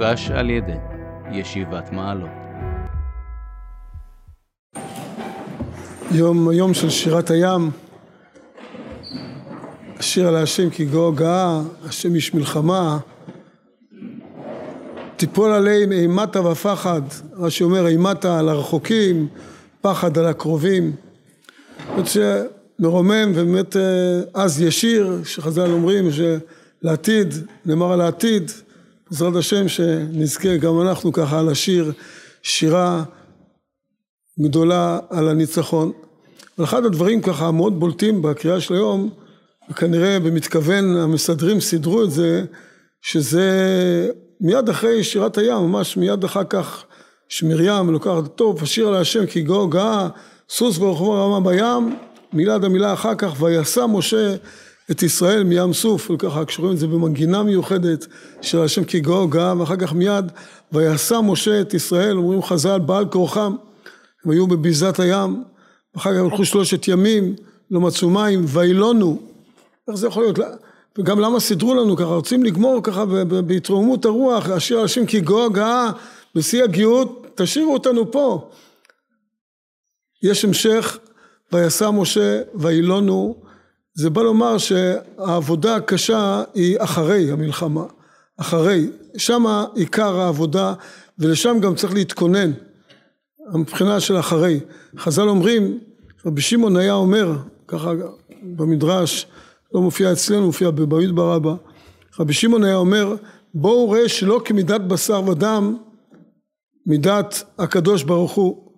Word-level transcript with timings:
מוגש 0.00 0.30
על 0.30 0.50
ידי 0.50 0.72
ישיבת 1.32 1.92
מעלות. 1.92 2.30
יום, 6.10 6.52
יום 6.52 6.74
של 6.74 6.90
שירת 6.90 7.30
הים, 7.30 7.70
השיר 9.98 10.28
על 10.28 10.36
השם 10.36 10.70
כי 10.70 10.84
גאו 10.84 11.12
גאה, 11.12 11.60
השם 11.84 12.14
איש 12.14 12.34
מלחמה, 12.34 12.98
תיפול 15.16 15.52
עליהם 15.52 15.92
אימתה 15.92 16.46
ופחד, 16.46 17.02
רש"י 17.36 17.64
אומר 17.64 17.86
אימתה 17.86 18.38
על 18.38 18.48
הרחוקים, 18.48 19.28
פחד 19.80 20.18
על 20.18 20.26
הקרובים. 20.26 20.92
זאת 21.96 22.16
מרומם 22.78 23.32
ובאמת 23.34 23.76
אז 24.34 24.62
ישיר, 24.62 25.20
שחז"ל 25.24 25.70
אומרים 25.70 26.08
שלעתיד, 26.10 27.34
נאמר 27.66 27.92
על 27.92 28.00
העתיד, 28.00 28.50
בעזרת 29.10 29.36
השם 29.36 29.68
שנזכה 29.68 30.56
גם 30.56 30.80
אנחנו 30.80 31.12
ככה 31.12 31.42
לשיר 31.42 31.92
שירה 32.42 33.04
גדולה 34.40 34.98
על 35.10 35.28
הניצחון. 35.28 35.92
אבל 36.58 36.64
אחד 36.64 36.84
הדברים 36.84 37.22
ככה 37.22 37.46
המאוד 37.46 37.80
בולטים 37.80 38.22
בקריאה 38.22 38.60
של 38.60 38.74
היום, 38.74 39.10
וכנראה 39.70 40.20
במתכוון 40.20 40.96
המסדרים 40.96 41.60
סידרו 41.60 42.04
את 42.04 42.10
זה, 42.10 42.44
שזה 43.02 43.50
מיד 44.40 44.68
אחרי 44.68 45.04
שירת 45.04 45.38
הים, 45.38 45.58
ממש 45.58 45.96
מיד 45.96 46.24
אחר 46.24 46.44
כך 46.44 46.84
שמרים 47.28 47.90
לוקחת 47.90 48.36
טוב, 48.36 48.62
השיר 48.62 48.88
על 48.88 48.94
השם 48.94 49.26
כי 49.26 49.42
גאו 49.42 49.68
גאה, 49.68 50.08
סוס 50.50 50.78
ורחבו 50.78 51.12
רמה 51.12 51.50
בים, 51.50 51.96
מילה 52.32 52.54
המילה 52.54 52.92
אחר 52.92 53.14
כך, 53.14 53.42
ויסע 53.42 53.86
משה 53.86 54.34
את 54.90 55.02
ישראל 55.02 55.44
מים 55.44 55.72
סוף, 55.72 56.10
וככה 56.10 56.44
קשורים 56.44 56.72
את 56.72 56.78
זה 56.78 56.86
במנגינה 56.86 57.42
מיוחדת 57.42 58.06
של 58.42 58.60
השם 58.60 58.84
כי 58.84 59.00
גאו 59.00 59.28
גאה, 59.28 59.58
ואחר 59.58 59.76
כך 59.76 59.92
מיד 59.92 60.24
ויסע 60.72 61.20
משה 61.20 61.60
את 61.60 61.74
ישראל, 61.74 62.16
אומרים 62.16 62.42
חז"ל 62.42 62.78
בעל 62.78 63.06
כורחם, 63.06 63.54
הם 64.24 64.30
היו 64.30 64.46
בביזת 64.46 65.00
הים, 65.00 65.44
ואחר 65.94 66.14
כך 66.14 66.20
הלכו 66.20 66.44
שלושת 66.44 66.88
ימים, 66.88 67.34
לא 67.70 67.80
מצאו 67.80 68.10
מים, 68.10 68.44
וילונו, 68.48 69.20
איך 69.88 69.96
זה 69.96 70.06
יכול 70.06 70.22
להיות? 70.22 70.38
וגם 70.98 71.20
למה 71.20 71.40
סידרו 71.40 71.74
לנו 71.74 71.96
ככה, 71.96 72.14
רוצים 72.14 72.42
לגמור 72.42 72.80
ככה 72.82 73.04
בהתרוממות 73.46 74.04
הרוח, 74.04 74.48
השיר 74.48 74.80
השם 74.80 75.06
כי 75.06 75.20
גאו 75.20 75.50
גאה, 75.50 75.90
בשיא 76.34 76.64
הגאות, 76.64 77.26
תשאירו 77.34 77.72
אותנו 77.72 78.12
פה. 78.12 78.50
יש 80.22 80.44
המשך, 80.44 80.98
ויסע 81.52 81.90
משה 81.90 82.40
וילונו, 82.54 83.49
זה 83.94 84.10
בא 84.10 84.22
לומר 84.22 84.58
שהעבודה 84.58 85.76
הקשה 85.76 86.42
היא 86.54 86.76
אחרי 86.80 87.30
המלחמה, 87.30 87.84
אחרי, 88.36 88.90
שם 89.16 89.44
עיקר 89.74 90.20
העבודה 90.20 90.74
ולשם 91.18 91.56
גם 91.62 91.74
צריך 91.74 91.94
להתכונן, 91.94 92.50
מבחינה 93.54 94.00
של 94.00 94.18
אחרי. 94.18 94.60
חז"ל 94.98 95.28
אומרים, 95.28 95.78
רבי 96.26 96.40
שמעון 96.40 96.76
היה 96.76 96.92
אומר, 96.92 97.36
ככה 97.68 97.92
במדרש, 98.42 99.26
לא 99.74 99.80
מופיע 99.80 100.12
אצלנו, 100.12 100.46
מופיע 100.46 100.70
במדבר 100.70 101.32
רבה, 101.32 101.54
רבי 102.20 102.32
שמעון 102.32 102.64
היה 102.64 102.76
אומר, 102.76 103.14
בואו 103.54 103.90
ראה 103.90 104.08
שלא 104.08 104.40
כמידת 104.44 104.80
בשר 104.80 105.22
ודם, 105.28 105.76
מידת 106.86 107.44
הקדוש 107.58 108.02
ברוך 108.02 108.32
הוא. 108.32 108.72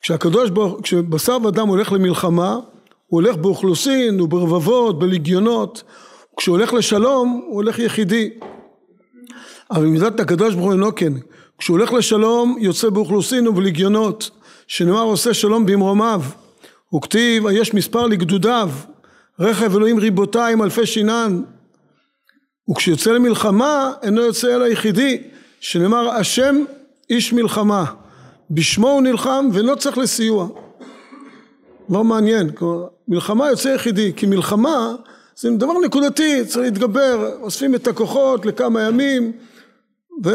כשהקדוש 0.00 0.50
ברוך, 0.50 0.80
כשבשר 0.82 1.38
ודם 1.44 1.68
הולך 1.68 1.92
למלחמה, 1.92 2.58
הוא 3.14 3.22
הולך 3.22 3.36
באוכלוסין 3.36 4.20
וברבבות, 4.20 4.98
בלגיונות, 4.98 5.82
כשהוא 6.36 6.56
הולך 6.56 6.72
לשלום, 6.72 7.42
הוא 7.46 7.54
הולך 7.54 7.78
יחידי. 7.78 8.30
אבל 9.70 9.86
מידת 9.86 10.20
הקדוש 10.20 10.54
ברוך 10.54 10.64
הוא 10.64 10.72
אינו 10.72 10.94
כן. 10.94 11.12
כשהוא 11.58 11.78
הולך 11.78 11.92
לשלום, 11.92 12.56
יוצא 12.60 12.90
באוכלוסין 12.90 13.48
ובלגיונות, 13.48 14.30
שנאמר 14.66 15.02
עושה 15.02 15.34
שלום 15.34 15.66
במרומיו. 15.66 16.22
הוא 16.88 17.02
כתיב, 17.02 17.44
יש 17.52 17.74
מספר 17.74 18.06
לגדודיו, 18.06 18.70
רכב 19.40 19.76
אלוהים 19.76 19.98
ריבותיים 19.98 20.62
אלפי 20.62 20.86
שינן. 20.86 21.42
וכשיוצא 22.70 23.12
למלחמה, 23.12 23.92
אינו 24.02 24.20
יוצא 24.22 24.54
אל 24.54 24.62
היחידי, 24.62 25.22
שנאמר 25.60 26.10
השם 26.10 26.64
איש 27.10 27.32
מלחמה. 27.32 27.84
בשמו 28.50 28.90
הוא 28.90 29.02
נלחם 29.02 29.48
ולא 29.52 29.74
צריך 29.74 29.98
לסיוע. 29.98 30.63
לא 31.88 32.04
מעניין, 32.04 32.50
מלחמה 33.08 33.50
יוצא 33.50 33.68
יחידי, 33.68 34.12
כי 34.16 34.26
מלחמה 34.26 34.94
זה 35.36 35.50
דבר 35.50 35.72
נקודתי, 35.84 36.44
צריך 36.44 36.58
להתגבר, 36.58 37.30
אוספים 37.40 37.74
את 37.74 37.86
הכוחות 37.86 38.46
לכמה 38.46 38.82
ימים, 38.82 39.32
ו... 40.24 40.30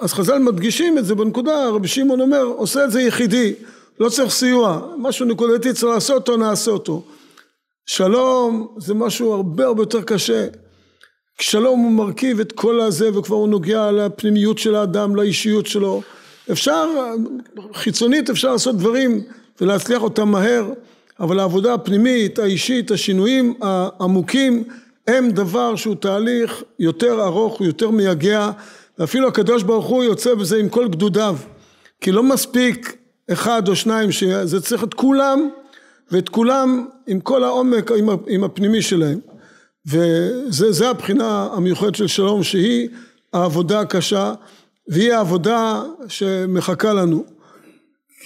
אז 0.00 0.12
חז"ל 0.12 0.38
מדגישים 0.38 0.98
את 0.98 1.04
זה 1.04 1.14
בנקודה, 1.14 1.68
רבי 1.68 1.88
שמעון 1.88 2.20
אומר, 2.20 2.42
עושה 2.42 2.84
את 2.84 2.90
זה 2.90 3.02
יחידי, 3.02 3.54
לא 4.00 4.08
צריך 4.08 4.30
סיוע, 4.30 4.80
משהו 4.98 5.26
נקודתי 5.26 5.72
צריך 5.72 5.94
לעשות 5.94 6.16
אותו, 6.16 6.36
נעשה 6.36 6.70
אותו. 6.70 7.02
שלום 7.86 8.74
זה 8.78 8.94
משהו 8.94 9.32
הרבה 9.32 9.64
הרבה 9.66 9.82
יותר 9.82 10.02
קשה. 10.02 10.46
שלום 11.40 11.80
הוא 11.80 11.92
מרכיב 11.92 12.40
את 12.40 12.52
כל 12.52 12.80
הזה 12.80 13.18
וכבר 13.18 13.36
הוא 13.36 13.48
נוגע 13.48 13.90
לפנימיות 13.92 14.58
של 14.58 14.74
האדם, 14.74 15.16
לאישיות 15.16 15.66
שלו. 15.66 16.02
אפשר, 16.52 16.88
חיצונית 17.74 18.30
אפשר 18.30 18.52
לעשות 18.52 18.76
דברים 18.76 19.22
ולהצליח 19.60 20.02
אותם 20.02 20.28
מהר, 20.28 20.72
אבל 21.20 21.40
העבודה 21.40 21.74
הפנימית, 21.74 22.38
האישית, 22.38 22.90
השינויים 22.90 23.54
העמוקים 23.60 24.64
הם 25.06 25.30
דבר 25.30 25.76
שהוא 25.76 25.94
תהליך 25.94 26.62
יותר 26.78 27.24
ארוך, 27.24 27.60
יותר 27.60 27.90
מייגע, 27.90 28.50
ואפילו 28.98 29.28
הקדוש 29.28 29.62
ברוך 29.62 29.86
הוא 29.86 30.04
יוצא 30.04 30.34
בזה 30.34 30.58
עם 30.58 30.68
כל 30.68 30.88
גדודיו, 30.88 31.36
כי 32.00 32.12
לא 32.12 32.22
מספיק 32.22 32.96
אחד 33.32 33.68
או 33.68 33.76
שניים, 33.76 34.10
זה 34.44 34.60
צריך 34.60 34.84
את 34.84 34.94
כולם, 34.94 35.48
ואת 36.10 36.28
כולם 36.28 36.86
עם 37.06 37.20
כל 37.20 37.44
העומק, 37.44 37.90
עם 38.28 38.44
הפנימי 38.44 38.82
שלהם. 38.82 39.18
וזה 39.86 40.90
הבחינה 40.90 41.48
המיוחדת 41.52 41.94
של 41.94 42.06
שלום, 42.06 42.42
שהיא 42.42 42.88
העבודה 43.32 43.80
הקשה, 43.80 44.34
והיא 44.88 45.12
העבודה 45.12 45.82
שמחכה 46.08 46.92
לנו. 46.92 47.33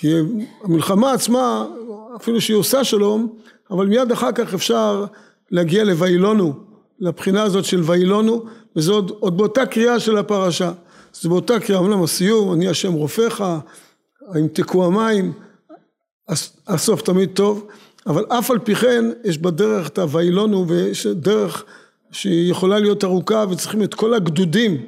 כי 0.00 0.14
המלחמה 0.64 1.12
עצמה, 1.12 1.66
אפילו 2.16 2.40
שהיא 2.40 2.56
עושה 2.56 2.84
שלום, 2.84 3.34
אבל 3.70 3.86
מיד 3.86 4.12
אחר 4.12 4.32
כך 4.32 4.54
אפשר 4.54 5.04
להגיע 5.50 5.84
לוילונו, 5.84 6.52
לבחינה 7.00 7.42
הזאת 7.42 7.64
של 7.64 7.82
וילונו, 7.84 8.44
וזה 8.76 8.92
עוד, 8.92 9.10
עוד 9.20 9.36
באותה 9.36 9.66
קריאה 9.66 10.00
של 10.00 10.16
הפרשה. 10.18 10.72
זה 11.20 11.28
באותה 11.28 11.60
קריאה, 11.60 11.80
אומנם 11.80 12.02
הסיום, 12.02 12.52
אני 12.52 12.68
השם 12.68 12.92
רופאך, 12.92 13.44
אם 14.36 14.46
תקעו 14.52 14.84
המים, 14.84 15.32
הסוף 16.68 17.02
תמיד 17.02 17.30
טוב, 17.34 17.66
אבל 18.06 18.24
אף 18.28 18.50
על 18.50 18.58
פי 18.58 18.74
כן 18.74 19.04
יש 19.24 19.38
בדרך 19.38 19.88
את 19.88 19.98
הוילונו, 19.98 20.68
ויש 20.68 21.06
דרך 21.06 21.64
שהיא 22.10 22.50
יכולה 22.50 22.78
להיות 22.78 23.04
ארוכה 23.04 23.44
וצריכים 23.50 23.82
את 23.82 23.94
כל 23.94 24.14
הגדודים, 24.14 24.86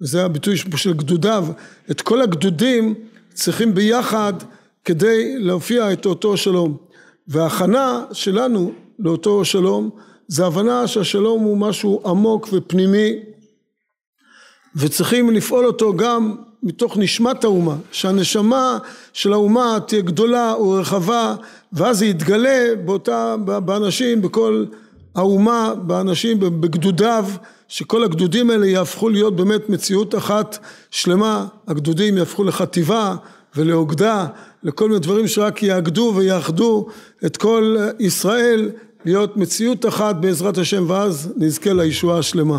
וזה 0.00 0.24
הביטוי 0.24 0.56
של 0.56 0.92
גדודיו, 0.92 1.46
את 1.90 2.00
כל 2.00 2.22
הגדודים 2.22 2.94
צריכים 3.38 3.74
ביחד 3.74 4.32
כדי 4.84 5.38
להופיע 5.38 5.92
את 5.92 6.06
אותו 6.06 6.36
שלום. 6.36 6.76
וההכנה 7.28 8.04
שלנו 8.12 8.72
לאותו 8.98 9.44
שלום 9.44 9.90
זה 10.28 10.46
הבנה 10.46 10.86
שהשלום 10.86 11.42
הוא 11.42 11.58
משהו 11.58 12.02
עמוק 12.06 12.48
ופנימי 12.52 13.12
וצריכים 14.76 15.30
לפעול 15.30 15.66
אותו 15.66 15.96
גם 15.96 16.36
מתוך 16.62 16.96
נשמת 16.96 17.44
האומה, 17.44 17.76
שהנשמה 17.92 18.78
של 19.12 19.32
האומה 19.32 19.78
תהיה 19.86 20.02
גדולה 20.02 20.54
ורחבה 20.60 21.34
ואז 21.72 21.98
זה 21.98 22.06
יתגלה 22.06 22.74
באותה, 22.84 23.36
באנשים, 23.64 24.22
בכל 24.22 24.64
האומה, 25.14 25.74
באנשים, 25.74 26.40
בגדודיו, 26.40 27.26
שכל 27.68 28.04
הגדודים 28.04 28.50
האלה 28.50 28.66
יהפכו 28.66 29.08
להיות 29.08 29.36
באמת 29.36 29.68
מציאות 29.68 30.14
אחת 30.14 30.58
שלמה, 30.90 31.46
הגדודים 31.68 32.16
יהפכו 32.16 32.44
לחטיבה 32.44 33.16
ולאוגדה, 33.56 34.26
לכל 34.62 34.88
מיני 34.88 35.00
דברים 35.00 35.28
שרק 35.28 35.62
יאגדו 35.62 36.12
ויאחדו 36.16 36.86
את 37.26 37.36
כל 37.36 37.76
ישראל 38.00 38.70
להיות 39.04 39.36
מציאות 39.36 39.86
אחת 39.86 40.16
בעזרת 40.16 40.58
השם 40.58 40.84
ואז 40.88 41.32
נזכה 41.36 41.72
לישועה 41.72 42.18
השלמה. 42.18 42.58